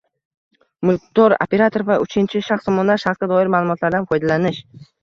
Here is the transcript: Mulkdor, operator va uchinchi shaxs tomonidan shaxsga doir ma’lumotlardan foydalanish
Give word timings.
Mulkdor, 0.89 1.35
operator 1.47 1.85
va 1.91 1.99
uchinchi 2.07 2.43
shaxs 2.51 2.69
tomonidan 2.71 3.05
shaxsga 3.07 3.33
doir 3.35 3.57
ma’lumotlardan 3.59 4.11
foydalanish 4.15 4.69